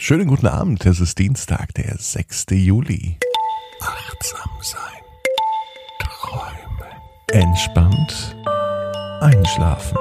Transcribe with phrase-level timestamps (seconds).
[0.00, 2.46] Schönen guten Abend, es ist Dienstag, der 6.
[2.52, 3.18] Juli.
[3.80, 5.02] Achtsam sein.
[5.98, 6.92] Träumen.
[7.32, 8.36] Entspannt.
[9.20, 9.98] Einschlafen.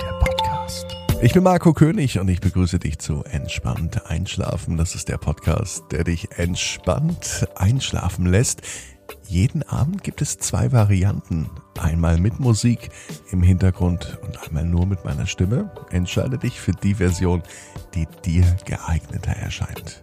[0.00, 0.86] Der Podcast.
[1.22, 4.76] Ich bin Marco König und ich begrüße dich zu Entspannt Einschlafen.
[4.76, 8.62] Das ist der Podcast, der dich entspannt einschlafen lässt.
[9.28, 11.48] Jeden Abend gibt es zwei Varianten.
[11.78, 12.90] Einmal mit Musik
[13.30, 15.70] im Hintergrund und einmal nur mit meiner Stimme.
[15.90, 17.42] Entscheide dich für die Version,
[17.94, 20.02] die dir geeigneter erscheint.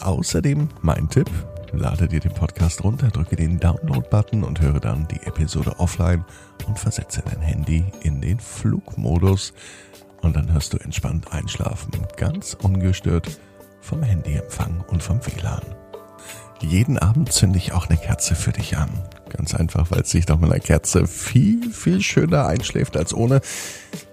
[0.00, 1.30] Außerdem mein Tipp,
[1.72, 6.24] lade dir den Podcast runter, drücke den Download-Button und höre dann die Episode offline
[6.66, 9.52] und versetze dein Handy in den Flugmodus
[10.22, 13.40] und dann hörst du entspannt einschlafen, ganz ungestört
[13.80, 15.62] vom Handyempfang und vom WLAN.
[16.60, 18.90] Jeden Abend zünde ich auch eine Kerze für dich an.
[19.28, 23.40] Ganz einfach, weil es sich doch mit einer Kerze viel, viel schöner einschläft als ohne.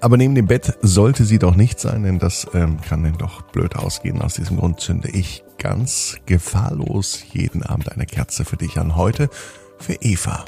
[0.02, 3.44] Aber neben dem Bett sollte sie doch nicht sein, denn das ähm, kann dann doch
[3.44, 4.22] blöd ausgehen.
[4.22, 8.98] Aus diesem Grund zünde ich ganz gefahrlos jeden Abend eine Kerze für dich an.
[8.98, 9.30] Heute
[9.80, 10.44] für Eva.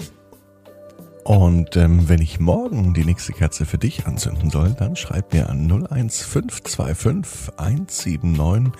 [1.23, 5.49] Und ähm, wenn ich morgen die nächste Kerze für dich anzünden soll, dann schreib mir
[5.49, 8.71] an 01525 179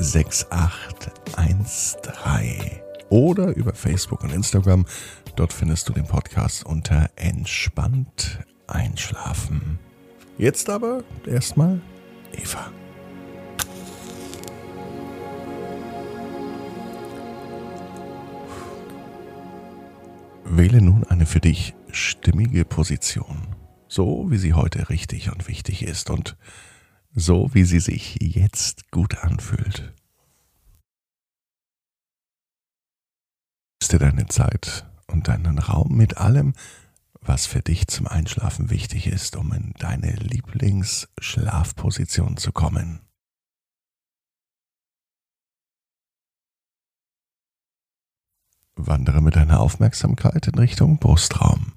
[0.00, 4.86] 6813 oder über Facebook und Instagram.
[5.36, 9.78] Dort findest du den Podcast unter Entspannt einschlafen.
[10.38, 11.80] Jetzt aber erstmal
[12.32, 12.70] Eva.
[20.44, 23.48] Wähle nun eine für dich stimmige Position,
[23.88, 26.36] so wie sie heute richtig und wichtig ist und
[27.16, 29.96] so wie sie sich jetzt gut anfühlt.
[33.96, 36.52] dir deine Zeit und deinen Raum mit allem,
[37.22, 43.00] was für dich zum Einschlafen wichtig ist, um in deine Lieblingsschlafposition zu kommen.
[48.74, 51.72] Wandere mit deiner Aufmerksamkeit in Richtung Brustraum.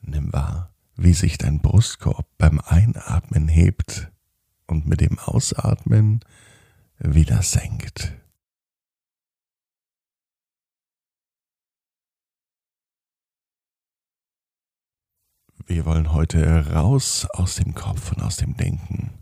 [0.00, 4.10] Nimm wahr, wie sich dein Brustkorb beim Einatmen hebt
[4.66, 6.20] und mit dem Ausatmen
[6.98, 8.12] wieder senkt.
[15.66, 19.12] Wir wollen heute raus aus dem Kopf und aus dem Denken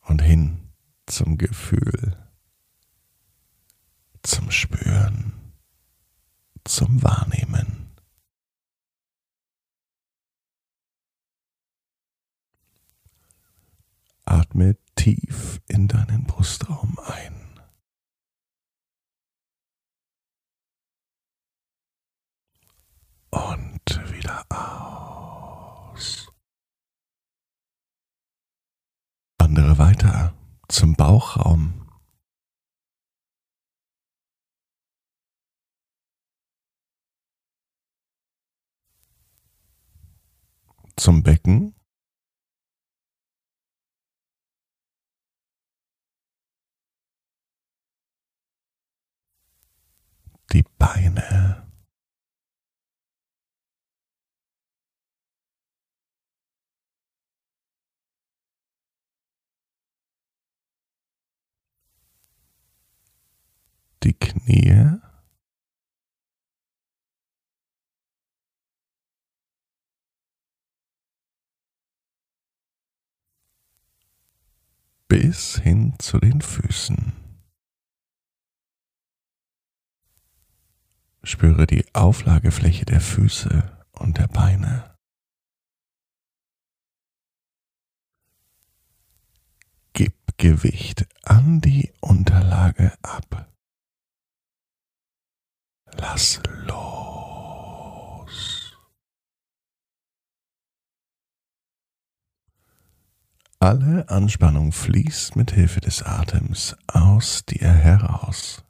[0.00, 0.70] und hin
[1.06, 2.16] zum Gefühl,
[4.22, 5.34] zum Spüren,
[6.64, 7.86] zum Wahrnehmen.
[14.26, 17.60] Atme tief in deinen Brustraum ein.
[23.30, 26.28] Und wieder aus.
[29.38, 30.34] Wandere weiter
[30.68, 31.88] zum Bauchraum.
[40.96, 41.76] Zum Becken.
[50.52, 51.66] Die Beine.
[64.02, 65.00] Die Knie.
[75.08, 77.25] Bis hin zu den Füßen.
[81.26, 84.96] Spüre die Auflagefläche der Füße und der Beine.
[89.92, 93.52] Gib Gewicht an die Unterlage ab.
[95.98, 97.16] Lass los.
[103.58, 108.65] Alle Anspannung fließt mit Hilfe des Atems aus dir heraus.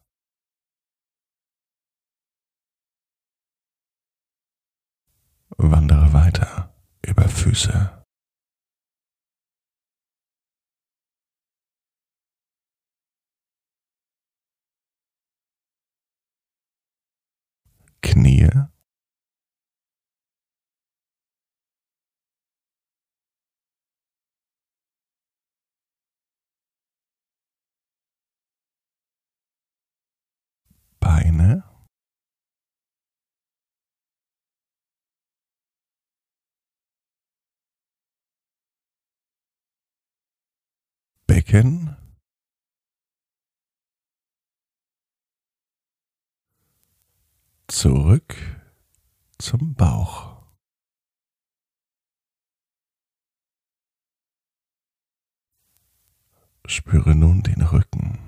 [5.59, 8.05] Wandere weiter über Füße.
[18.03, 18.49] Knie.
[41.47, 41.97] Becken.
[47.69, 48.35] Zurück
[49.39, 50.43] zum Bauch.
[56.67, 58.19] Spüre nun den Rücken.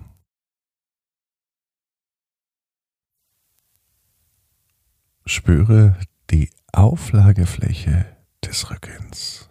[5.27, 6.01] Spüre
[6.31, 9.49] die Auflagefläche des Rückens.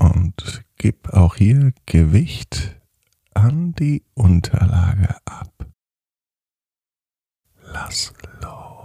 [0.00, 2.80] Und gib auch hier Gewicht
[3.34, 5.52] an die Unterlage ab.
[7.60, 8.80] Lass los.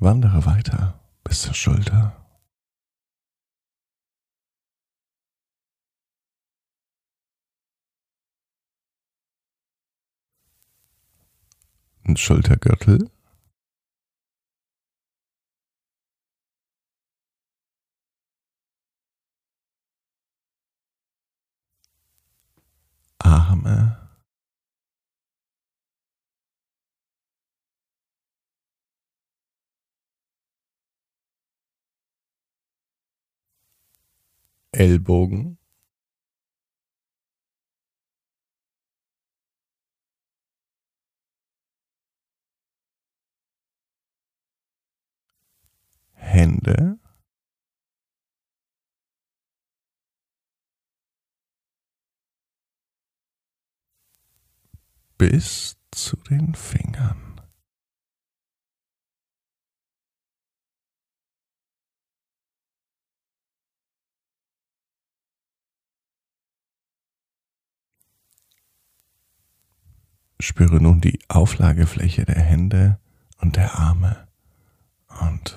[0.00, 2.27] Wandere weiter bis zur Schulter.
[12.16, 13.10] Schultergürtel.
[23.20, 23.96] Arme.
[34.72, 35.57] Ellbogen.
[46.38, 47.00] Hände.
[55.18, 57.40] Bis zu den Fingern.
[70.40, 73.00] Spüre nun die Auflagefläche der Hände
[73.38, 74.28] und der Arme
[75.20, 75.56] und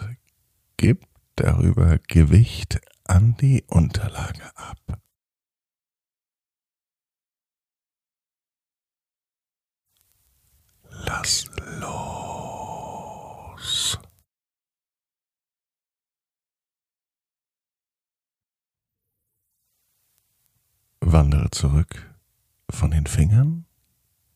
[0.82, 1.06] gib
[1.36, 5.00] darüber Gewicht an die Unterlage ab.
[10.90, 11.46] Lass
[11.80, 12.90] los.
[21.00, 22.12] Wandere zurück
[22.72, 23.68] von den Fingern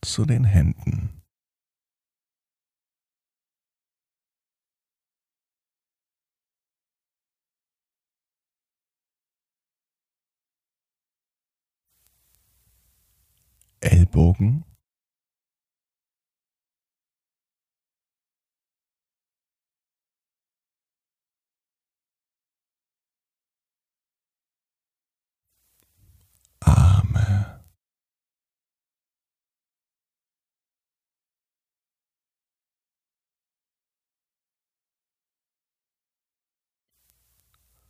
[0.01, 1.14] zu den Händen.
[13.85, 14.65] Ellbogen.
[26.61, 27.61] Arme.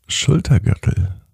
[0.07, 1.25] Schultergürtel.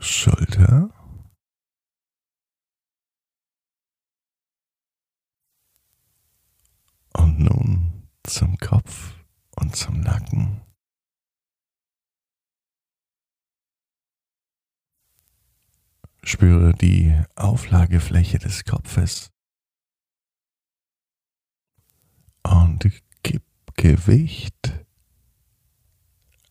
[0.00, 0.90] Schulter.
[7.14, 9.14] Und nun zum Kopf
[9.56, 10.60] und zum Nacken.
[16.22, 19.30] Spüre die Auflagefläche des Kopfes
[22.42, 22.90] und
[23.22, 23.42] gib
[23.76, 24.84] Gewicht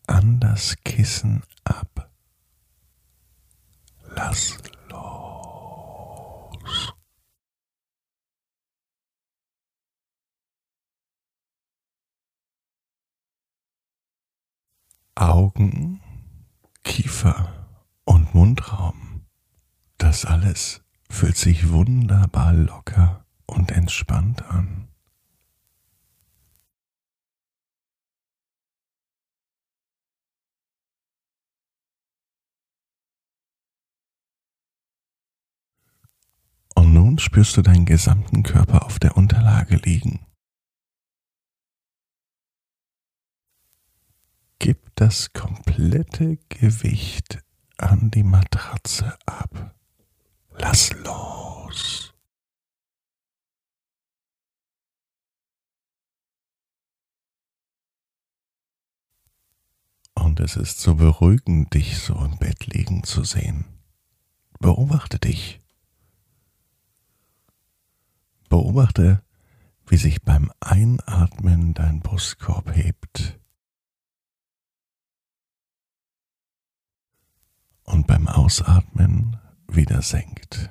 [0.08, 2.10] an das Kissen ab.
[4.16, 4.58] Lass
[15.20, 16.02] Augen,
[16.84, 17.68] Kiefer
[18.06, 19.26] und Mundraum.
[19.98, 24.88] Das alles fühlt sich wunderbar locker und entspannt an.
[36.98, 40.27] nun spürst du deinen gesamten Körper auf der Unterlage liegen.
[44.98, 47.40] Das komplette Gewicht
[47.78, 49.76] an die Matratze ab.
[50.58, 52.16] Lass los.
[60.16, 63.66] Und es ist so beruhigend, dich so im Bett liegen zu sehen.
[64.60, 65.62] Beobachte dich.
[68.50, 69.22] Beobachte,
[69.86, 73.38] wie sich beim Einatmen dein Brustkorb hebt
[77.88, 80.70] und beim Ausatmen wieder senkt.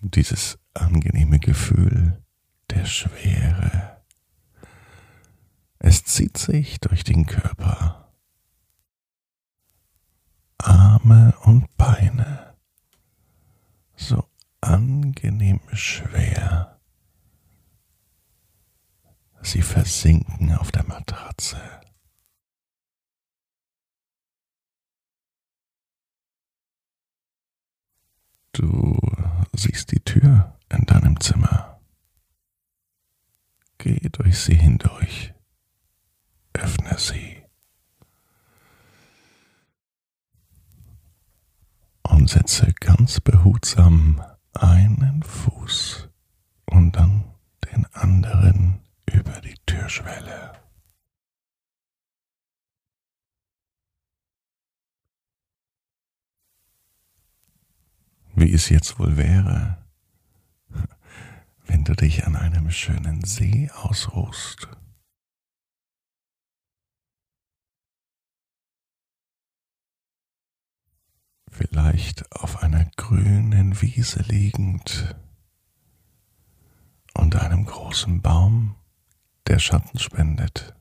[0.00, 2.22] Dieses angenehme Gefühl
[2.70, 4.02] der Schwere.
[5.78, 8.12] Es zieht sich durch den Körper.
[10.58, 12.54] Arme und Beine
[13.96, 14.24] so
[14.60, 16.78] angenehm schwer.
[19.42, 21.60] Sie versinken auf der Matratze.
[28.56, 28.98] Du
[29.52, 31.78] siehst die Tür in deinem Zimmer.
[33.76, 35.34] Geh durch sie hindurch.
[36.54, 37.42] Öffne sie.
[42.02, 44.22] Und setze ganz behutsam
[44.54, 46.08] einen Fuß
[46.64, 47.24] und dann
[47.70, 50.52] den anderen über die Türschwelle.
[58.36, 59.78] Wie es jetzt wohl wäre,
[61.66, 64.68] wenn du dich an einem schönen See ausruhst.
[71.50, 75.16] Vielleicht auf einer grünen Wiese liegend
[77.14, 78.76] unter einem großen Baum,
[79.46, 80.74] der Schatten spendet.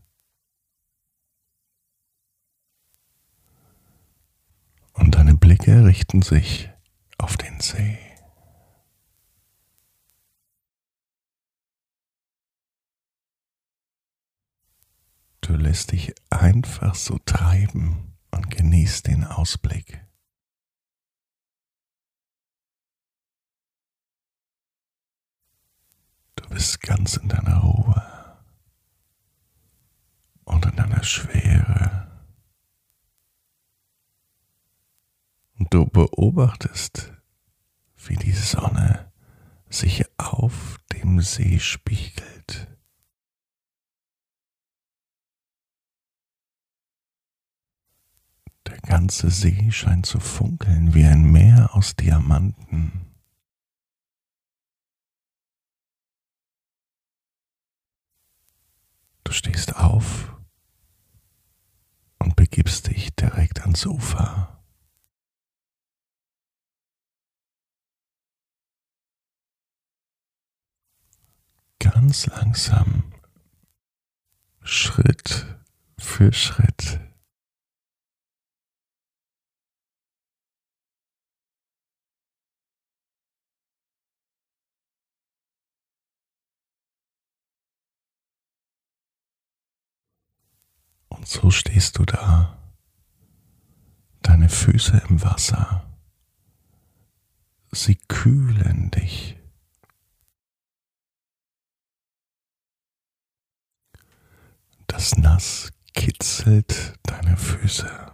[4.92, 6.70] Und deine Blicke richten sich
[7.18, 7.98] auf den See.
[15.42, 20.04] Du lässt dich einfach so treiben und genießt den Ausblick.
[26.36, 28.42] Du bist ganz in deiner Ruhe
[30.46, 32.05] und in deiner Schwere.
[35.58, 37.14] Und du beobachtest,
[37.96, 39.12] wie die Sonne
[39.70, 42.68] sich auf dem See spiegelt.
[48.68, 53.06] Der ganze See scheint zu funkeln wie ein Meer aus Diamanten.
[59.24, 60.36] Du stehst auf
[62.20, 64.55] und begibst dich direkt ans Ufer.
[71.92, 73.04] Ganz langsam,
[74.62, 75.46] Schritt
[76.00, 77.00] für Schritt.
[91.10, 92.58] Und so stehst du da,
[94.24, 95.86] deine Füße im Wasser,
[97.72, 99.38] sie kühlen dich.
[104.96, 108.14] Das Nass kitzelt deine Füße.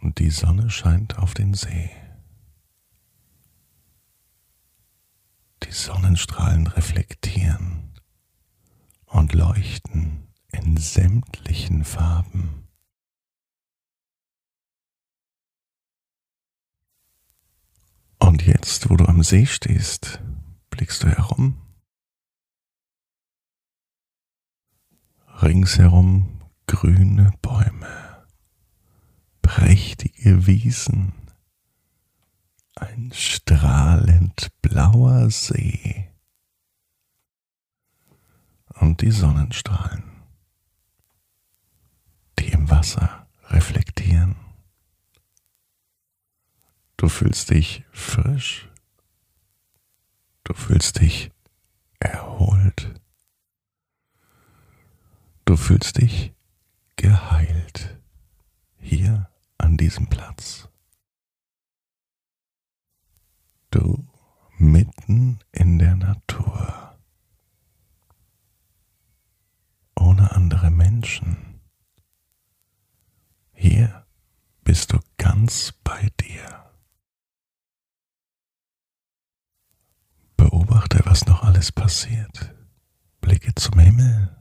[0.00, 1.90] Und die Sonne scheint auf den See.
[5.64, 7.94] Die Sonnenstrahlen reflektieren
[9.06, 12.65] und leuchten in sämtlichen Farben.
[18.46, 20.20] Jetzt, wo du am See stehst,
[20.70, 21.60] blickst du herum.
[25.42, 28.26] Ringsherum grüne Bäume,
[29.42, 31.12] prächtige Wiesen,
[32.74, 36.10] ein strahlend blauer See
[38.80, 40.04] und die Sonnenstrahlen,
[42.38, 44.45] die im Wasser reflektieren.
[46.96, 48.68] Du fühlst dich frisch.
[50.44, 51.30] Du fühlst dich
[52.00, 53.00] erholt.
[55.44, 56.32] Du fühlst dich
[56.96, 57.98] geheilt
[58.78, 60.68] hier an diesem Platz.
[63.70, 64.06] Du
[64.58, 66.98] mitten in der Natur,
[69.94, 71.60] ohne andere Menschen.
[73.52, 74.06] Hier
[74.64, 76.65] bist du ganz bei dir.
[80.76, 82.54] Beobachte, was noch alles passiert.
[83.22, 84.36] Blicke zum Himmel.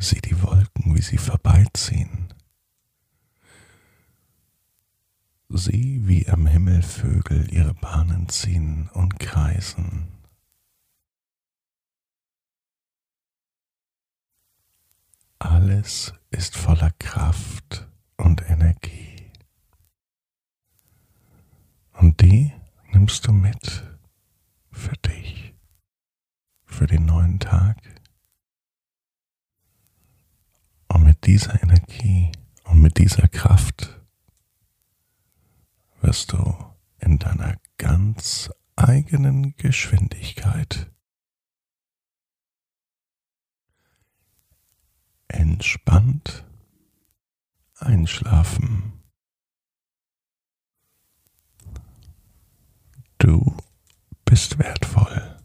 [0.00, 2.34] Sieh die Wolken, wie sie vorbeiziehen.
[5.48, 10.08] Sieh, wie am Himmel Vögel ihre Bahnen ziehen und kreisen.
[15.38, 19.30] Alles ist voller Kraft und Energie.
[21.92, 22.52] Und die
[22.92, 23.93] nimmst du mit
[24.74, 25.54] für dich,
[26.66, 27.78] für den neuen Tag.
[30.88, 32.32] Und mit dieser Energie
[32.64, 34.00] und mit dieser Kraft
[36.00, 36.54] wirst du
[36.98, 40.90] in deiner ganz eigenen Geschwindigkeit
[45.28, 46.44] entspannt
[47.76, 48.92] einschlafen.
[53.18, 53.56] Du
[54.34, 55.36] bist wertvoll.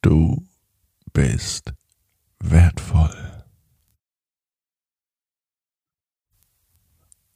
[0.00, 0.48] Du
[1.12, 1.74] bist
[2.38, 3.44] wertvoll.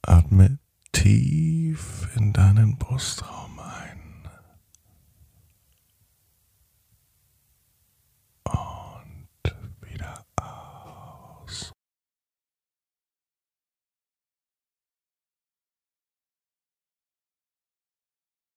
[0.01, 0.57] Atme
[0.91, 3.42] tief in deinen Brustraum.